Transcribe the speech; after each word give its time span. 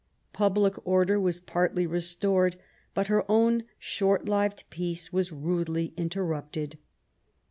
Public 0.33 0.83
order 0.83 1.19
was 1.19 1.39
partly 1.39 1.85
restored, 1.85 2.55
but 2.95 3.05
her 3.05 3.23
own 3.29 3.65
short 3.77 4.25
lived 4.27 4.63
peace 4.71 5.13
was 5.13 5.29
^ 5.29 5.31
rudely 5.43 5.93
interrupted. 5.95 6.79